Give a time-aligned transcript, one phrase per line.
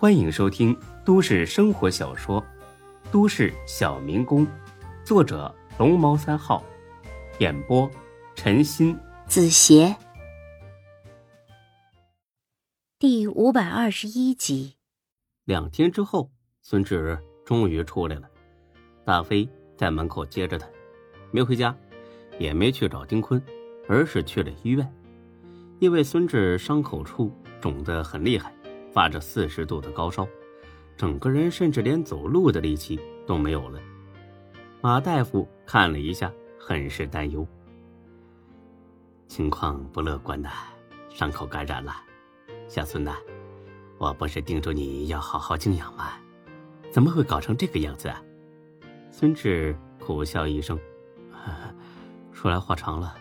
[0.00, 0.74] 欢迎收听
[1.04, 2.40] 都市生活小说
[3.12, 4.46] 《都市小民工》，
[5.04, 6.64] 作者龙猫三号，
[7.38, 7.86] 演播
[8.34, 9.94] 陈鑫、子邪，
[12.98, 14.76] 第五百二十一集。
[15.44, 16.30] 两天之后，
[16.62, 18.30] 孙志终于出来了。
[19.04, 19.46] 大飞
[19.76, 20.66] 在门口接着他，
[21.30, 21.76] 没回家，
[22.38, 23.38] 也没去找丁坤，
[23.86, 24.90] 而是去了医院，
[25.78, 27.30] 因为孙志伤口处
[27.60, 28.50] 肿得很厉害。
[28.92, 30.26] 发着四十度的高烧，
[30.96, 33.80] 整个人甚至连走路的力气都没有了。
[34.80, 37.46] 马大夫看了一下，很是担忧，
[39.28, 40.50] 情况不乐观呐，
[41.10, 41.94] 伤口感染了。
[42.66, 43.16] 小孙呐，
[43.98, 46.12] 我不是叮嘱你要好好静养吗？
[46.90, 48.22] 怎么会搞成这个样子啊？
[49.10, 50.78] 孙志苦笑一声，
[52.32, 53.14] 说来话长了，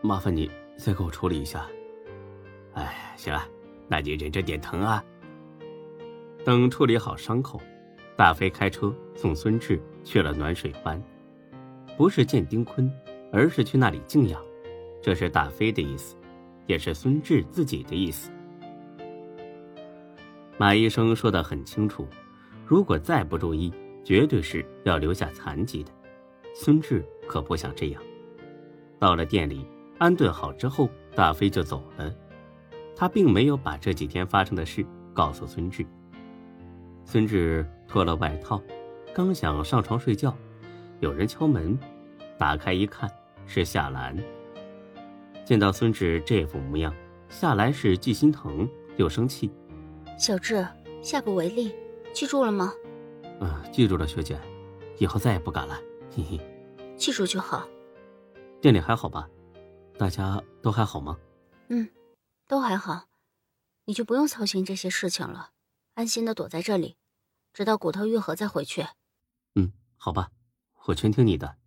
[0.00, 1.66] 麻烦你再给我处理一下。
[2.74, 3.46] 哎，行了。
[3.88, 5.04] 那你忍着点疼啊！
[6.44, 7.60] 等处理好伤口，
[8.16, 11.02] 大飞开车送孙志去了暖水湾，
[11.96, 12.90] 不是见丁坤，
[13.32, 14.40] 而是去那里静养。
[15.02, 16.16] 这是大飞的意思，
[16.66, 18.30] 也是孙志自己的意思。
[20.58, 22.06] 马医生说的很清楚，
[22.64, 25.92] 如果再不注意，绝对是要留下残疾的。
[26.54, 28.02] 孙志可不想这样。
[28.98, 29.66] 到了店里
[29.98, 32.12] 安顿好之后，大飞就走了。
[32.96, 35.84] 他并没有把这几天发生的事告诉孙志。
[37.04, 38.60] 孙志脱了外套，
[39.14, 40.34] 刚想上床睡觉，
[41.00, 41.78] 有人敲门，
[42.38, 43.08] 打开一看
[43.46, 44.16] 是夏兰。
[45.44, 46.92] 见到孙志这副模样，
[47.28, 49.52] 夏兰是既心疼又生气。
[50.18, 50.66] 小志，
[51.02, 51.72] 下不为例，
[52.14, 52.72] 记住了吗？
[53.40, 54.40] 嗯，记住了，学姐，
[54.96, 55.78] 以后再也不敢了。
[56.10, 56.40] 嘿嘿，
[56.96, 57.68] 记住就好。
[58.60, 59.28] 店里还好吧？
[59.98, 61.16] 大家都还好吗？
[61.68, 61.86] 嗯。
[62.46, 63.08] 都还好，
[63.84, 65.52] 你就不用操心这些事情了，
[65.94, 66.96] 安心的躲在这里，
[67.52, 68.86] 直到骨头愈合再回去。
[69.56, 70.30] 嗯，好吧，
[70.86, 71.58] 我全听你的。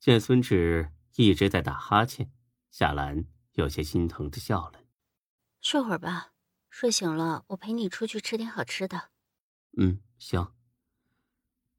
[0.00, 2.32] 见孙志一直在打哈欠，
[2.70, 4.84] 夏兰有些心疼的笑了。
[5.60, 6.32] 睡会儿吧，
[6.70, 9.10] 睡醒了我陪你出去吃点好吃的。
[9.76, 10.52] 嗯，行。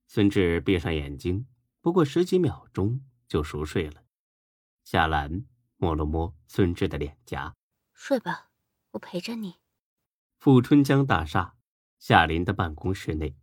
[0.05, 1.47] 孙志闭上眼睛，
[1.81, 4.03] 不过十几秒钟就熟睡了。
[4.83, 5.45] 夏兰
[5.77, 7.55] 摸了摸孙志的脸颊。
[8.00, 8.52] 睡吧，
[8.91, 9.56] 我陪着你。
[10.38, 11.56] 富春江大厦，
[11.97, 13.35] 夏林的办公室内，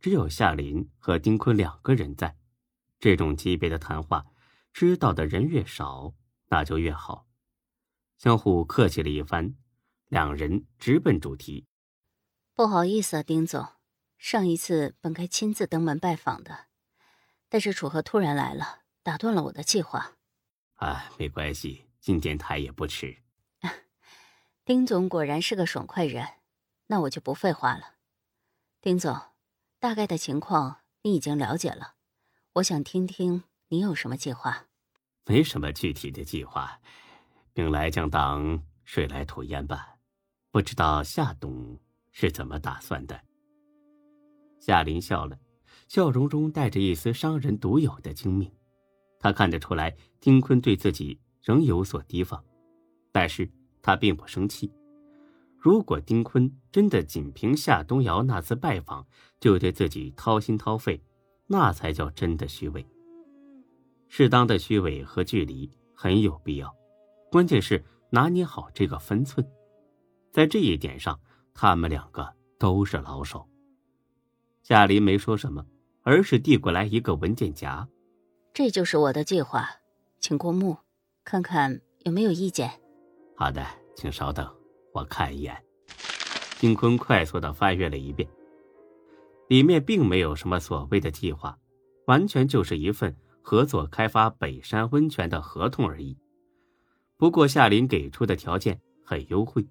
[0.00, 2.36] 只有夏林和丁坤两个人在。
[2.98, 4.26] 这种级别的谈话，
[4.72, 6.12] 知道的人越少，
[6.48, 7.28] 那就越好。
[8.18, 9.54] 相互客气了一番，
[10.08, 11.66] 两人直奔主题。
[12.52, 13.66] 不好意思啊，丁总，
[14.18, 16.66] 上一次本该亲自登门拜访的，
[17.48, 20.16] 但是楚河突然来了，打断了我的计划。
[20.74, 23.23] 哎，没关系，进电台也不迟。
[24.66, 26.26] 丁总果然是个爽快人，
[26.86, 27.96] 那我就不废话了。
[28.80, 29.14] 丁总，
[29.78, 31.96] 大概的情况你已经了解了，
[32.54, 34.68] 我想听听你有什么计划。
[35.26, 36.80] 没什么具体的计划，
[37.52, 39.96] 兵来将挡，水来土掩吧。
[40.50, 41.78] 不知道夏董
[42.10, 43.20] 是怎么打算的？
[44.60, 45.38] 夏林笑了，
[45.88, 48.50] 笑容中带着一丝商人独有的精明。
[49.20, 52.42] 他看得出来，丁坤对自己仍有所提防，
[53.12, 53.46] 但是。
[53.84, 54.72] 他并不生气。
[55.58, 59.06] 如果丁坤真的仅凭夏东瑶那次拜访
[59.38, 61.02] 就对自己掏心掏肺，
[61.46, 62.84] 那才叫真的虚伪。
[64.08, 66.74] 适当的虚伪和距离很有必要，
[67.30, 69.46] 关键是拿捏好这个分寸。
[70.30, 71.20] 在这一点上，
[71.52, 73.46] 他们两个都是老手。
[74.62, 75.66] 夏林没说什么，
[76.02, 77.86] 而是递过来一个文件夹。
[78.54, 79.68] 这就是我的计划，
[80.20, 80.78] 请过目，
[81.22, 82.83] 看看有没有意见。
[83.36, 84.48] 好的，请稍等，
[84.92, 85.60] 我看一眼。
[86.60, 88.28] 丁坤快速的翻阅了一遍，
[89.48, 91.58] 里面并没有什么所谓的计划，
[92.06, 96.16] 完全就是一份合作开发北山温泉的合同而已。
[97.16, 99.66] 不过夏林给出的条件很优惠。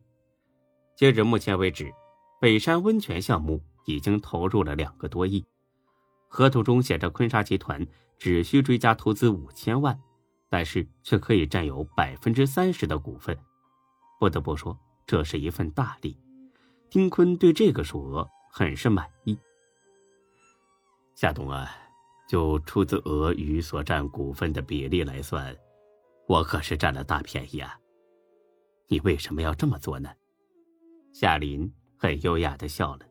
[0.96, 1.92] 截至目前为止，
[2.40, 5.44] 北山温泉项目已经投入了两个多亿，
[6.28, 7.86] 合同中写着坤沙集团
[8.20, 10.00] 只需追加投资五千万，
[10.50, 13.36] 但是却可以占有百分之三十的股份。
[14.24, 16.18] 不得不说，这是一份大利。
[16.90, 19.38] 丁坤对这个数额很是满意。
[21.14, 21.70] 夏东啊，
[22.30, 25.54] 就出资额与所占股份的比例来算，
[26.26, 27.78] 我可是占了大便宜啊！
[28.88, 30.10] 你为什么要这么做呢？
[31.12, 33.06] 夏林很优雅的笑了。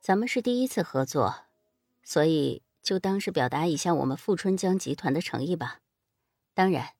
[0.00, 1.34] 咱们是第一次合作，
[2.04, 5.80] 所以就当是表达一下我们富春江集团的诚意吧。
[6.54, 6.90] 当然，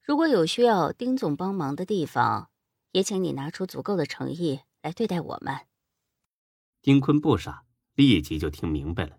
[0.00, 2.46] 如果有需要丁总帮忙的地方，
[2.92, 5.56] 也请你拿出足够的诚意来对待我们。
[6.82, 7.64] 丁坤不傻，
[7.94, 9.18] 立即就听明白了。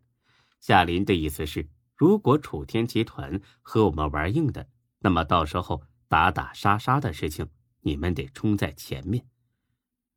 [0.59, 4.67] 夏林的意思是，如果楚天集团和我们玩硬的，
[4.99, 7.47] 那么到时候打打杀杀的事情，
[7.81, 9.25] 你们得冲在前面。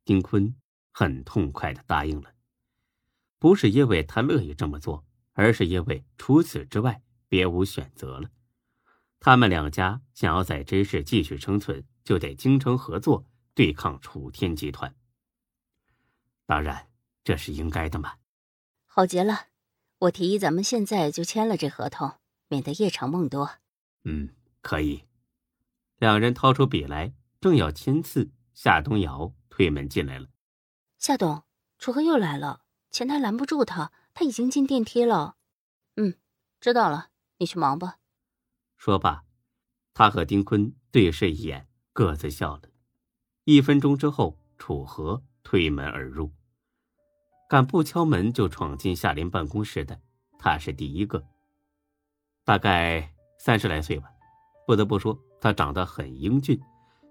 [0.03, 0.55] 丁坤
[0.91, 2.33] 很痛快的答应了，
[3.39, 8.29] 不是因为他乐意这么做，而是因为除此之外别无选择了。
[9.19, 13.25] 他们两家想要在这市继续生存，就得精诚合作，
[13.55, 14.93] 对抗楚天集团。
[16.45, 16.89] 当然，
[17.23, 18.17] 这是应该的嘛。
[18.85, 19.47] 好极了，
[19.97, 22.19] 我提议咱们现在就签了这合同，
[22.49, 23.49] 免得夜长梦多。
[24.03, 25.05] 嗯，可以。
[25.97, 30.27] 两人掏出笔来，正要签字，夏东瑶推门进来了。
[30.99, 31.43] 夏董，
[31.79, 35.37] 楚河又来了，前台拦不住他，他已经进电梯了。
[35.95, 36.15] 嗯，
[36.59, 37.99] 知道了，你去忙吧。
[38.77, 39.23] 说罢，
[39.93, 42.69] 他和丁坤对视一眼，各自笑了。
[43.47, 46.31] 一分钟之后，楚河推门而入。
[47.47, 50.01] 敢不敲门就闯进夏林办公室的，
[50.39, 51.23] 他是第一个。
[52.43, 54.09] 大概三十来岁吧，
[54.65, 56.59] 不得不说，他长得很英俊，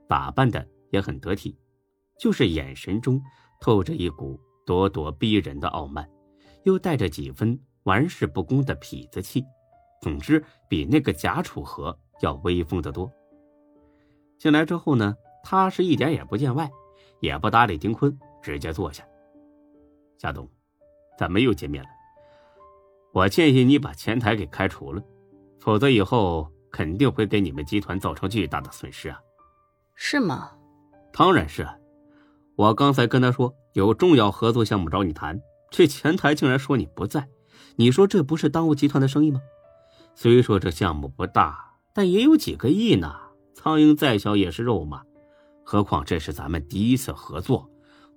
[0.09, 1.57] 打扮的也很得体，
[2.19, 3.23] 就是眼神中
[3.61, 4.37] 透着一股
[4.67, 6.11] 咄咄逼人的傲慢，
[6.65, 9.45] 又带着几分玩世不恭的痞子气。
[10.03, 13.09] 总之，比那个贾楚河要威风得多。
[14.37, 16.69] 进来之后呢，他是一点也不见外，
[17.21, 19.05] 也不搭理丁坤，直接坐下。
[20.19, 20.49] 夏东，
[21.19, 21.89] 咱们又见面了。
[23.13, 25.03] 我建议你把前台给开除了，
[25.61, 29.21] 否则以后肯定会给你们集团造成巨大的损失啊。
[29.95, 30.51] 是吗？
[31.13, 31.69] 当然是。
[32.57, 37.29] 我刚才跟他说有重要合作项目找你谈，这前台竟然说你不在，
[37.77, 39.41] 你说这不是耽误集团的生意吗？
[40.15, 43.15] 虽说这项目不大，但也有几个亿呢。
[43.55, 45.03] 苍蝇再小也是肉嘛，
[45.65, 47.69] 何况这是咱们第一次合作，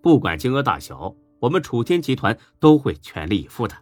[0.01, 3.75] 不管金额大小，我们楚天集团都会全力以赴的。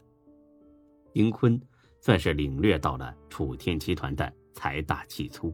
[1.12, 1.60] 丁坤
[2.00, 5.54] 算是领略到了楚天集团的财大气粗，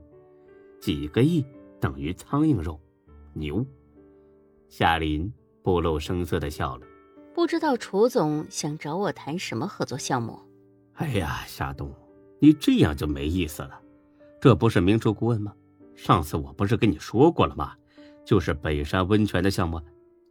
[0.79, 1.45] 几个亿
[1.79, 2.79] 等于苍蝇肉，
[3.33, 3.65] 牛。
[4.67, 5.31] 夏林
[5.63, 6.87] 不露声色的笑了，
[7.33, 10.39] 不知道楚总想找我谈什么合作项目？
[10.95, 11.91] 哎呀，夏冬。
[12.39, 13.79] 你这样就没意思了，
[14.41, 15.53] 这不是明珠顾问吗？
[15.95, 17.75] 上次我不是跟你说过了吗？
[18.31, 19.81] 就是北山温泉的项目。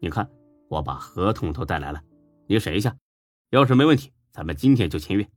[0.00, 0.26] 你看，
[0.70, 2.02] 我把合同都带来了，
[2.46, 2.96] 你审一下，
[3.50, 5.30] 要是没问题，咱们今天就签约。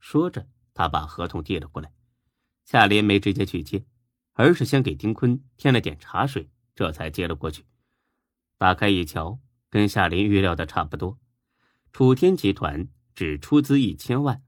[0.00, 0.44] 说着，
[0.74, 1.92] 他把合同递了过来。
[2.64, 3.84] 夏林没直接去接，
[4.32, 7.64] 而是先给丁坤添了点茶水，这才接了过去。
[8.58, 9.38] 打开一瞧，
[9.70, 11.16] 跟夏林预料的差不多。
[11.92, 14.42] 楚天集团只出资一千万，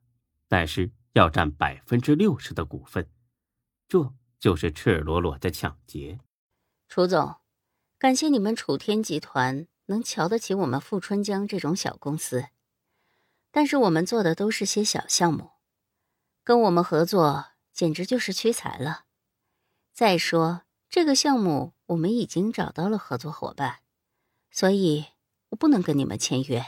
[0.49, 0.91] 但是。
[1.13, 3.09] 要占百分之六十的股份，
[3.89, 6.19] 这就是赤裸裸的抢劫。
[6.89, 7.37] 楚总，
[7.99, 12.47] 感谢你们楚天集团能瞧得起我们富春江这种小公司，
[13.51, 15.51] 但是我们做的都是些小项目，
[16.45, 19.05] 跟我们合作简直就是屈才了。
[19.93, 23.81] 再说这个项目我们已经找到了合作伙伴，
[24.51, 25.07] 所以
[25.51, 26.65] 我不能跟你们签约。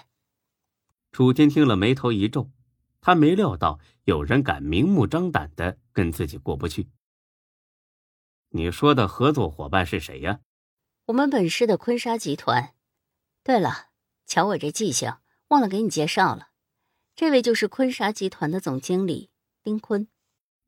[1.13, 2.51] 楚天听了，眉头一皱。
[3.01, 6.89] 他没料到有人敢明目张胆的跟自己过不去。
[8.51, 10.41] 你说的合作伙伴是谁呀？
[11.07, 12.75] 我们本市的坤沙集团。
[13.43, 13.89] 对了，
[14.27, 15.13] 瞧我这记性，
[15.49, 16.49] 忘了给你介绍了，
[17.15, 19.31] 这位就是坤沙集团的总经理
[19.63, 20.09] 丁坤。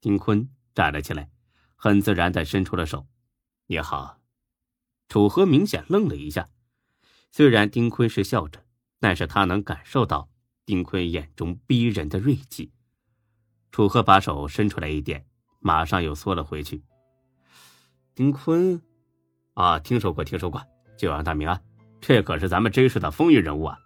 [0.01, 1.31] 丁坤站了起来，
[1.75, 3.07] 很自然的伸出了手。
[3.67, 4.21] 你好。
[5.09, 6.49] 楚河明显愣了一下，
[7.31, 8.65] 虽然丁坤是笑着，
[8.99, 10.29] 但是他能感受到。
[10.67, 12.71] 丁坤眼中逼人的锐气，
[13.73, 15.27] 楚河把手伸出来一点，
[15.59, 16.85] 马上又缩了回去。
[18.15, 18.81] 丁坤，
[19.55, 20.61] 啊，听说过，听说过，
[20.97, 21.61] 久仰大名啊，
[22.01, 23.79] 这可是咱们 J 市的风云人物啊。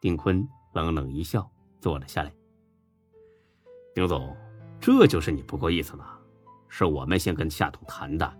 [0.00, 2.32] 丁坤冷冷一笑，坐了下来。
[3.94, 4.36] 丁总，
[4.80, 6.18] 这就是你不够意思了，
[6.68, 8.36] 是我们先跟夏总谈的，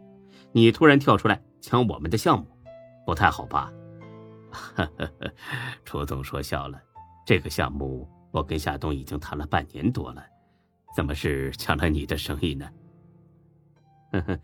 [0.52, 2.46] 你突然跳出来抢我们的项目，
[3.06, 3.72] 不太好吧？
[4.50, 5.10] 呵 呵
[5.84, 6.80] 楚总说笑了。
[7.26, 10.22] 这个项目我跟夏冬已经谈了半年多了，
[10.94, 12.70] 怎么是抢了你的生意呢？
[14.12, 14.38] 呵呵，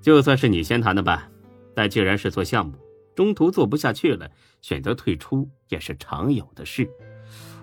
[0.00, 1.28] 就算是你先谈的吧。
[1.74, 2.74] 但既然是做项目，
[3.14, 6.88] 中途做不下去了，选择退出也是常有的事。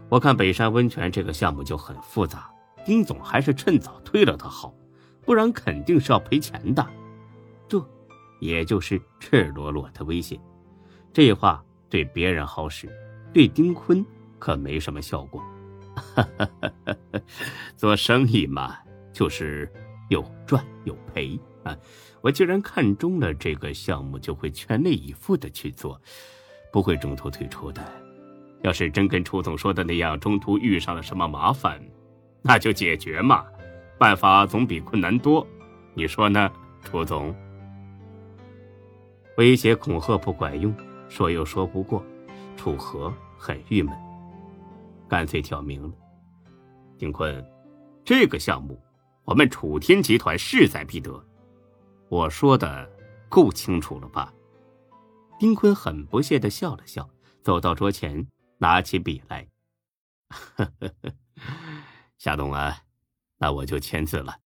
[0.09, 2.49] 我看北山温泉这个项目就很复杂，
[2.85, 4.73] 丁总还是趁早退了的好，
[5.25, 6.85] 不然肯定是要赔钱的。
[7.67, 7.83] 这，
[8.39, 10.39] 也就是赤裸裸的威胁。
[11.11, 12.87] 这话对别人好使，
[13.33, 14.05] 对丁坤。
[14.37, 15.41] 可没什么效果，
[17.75, 18.77] 做生意嘛，
[19.11, 19.67] 就是
[20.09, 21.77] 有赚有赔啊。
[22.21, 26.01] 我既然看中了这个项目，就会全力以赴的去做，
[26.71, 27.85] 不会中途退出的。
[28.63, 31.79] 要是真跟楚总说的那样，中途遇上了什么麻烦，
[32.41, 33.45] 那就解决嘛，
[33.99, 35.45] 办法总比困难多。
[35.93, 37.35] 你说呢，楚总？
[39.37, 40.73] 威胁恐吓不管用，
[41.09, 42.03] 说又说不过，
[42.57, 43.95] 楚河很郁闷，
[45.07, 45.91] 干脆挑明了：
[46.97, 47.45] 丁坤，
[48.03, 48.81] 这个项目
[49.25, 51.23] 我们楚天集团势在必得。
[52.09, 52.89] 我说的
[53.29, 54.33] 够清楚了吧？
[55.39, 57.09] 丁坤很不屑的笑了笑，
[57.43, 58.27] 走到桌前。
[58.57, 59.49] 拿起笔来，
[62.17, 62.83] 夏董啊，
[63.37, 64.37] 那我就签字了，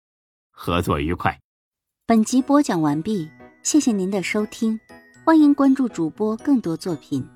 [0.51, 1.39] 合作愉快。
[2.07, 3.31] 本集播讲完毕，
[3.63, 4.81] 谢谢您的收听，
[5.27, 7.29] 欢迎关注主播更多作品。